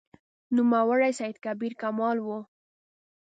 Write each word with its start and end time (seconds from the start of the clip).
نوموړی 0.55 1.11
سید 1.19 1.35
کبیر 1.45 1.73
کمال 1.81 2.17
و. 2.21 2.27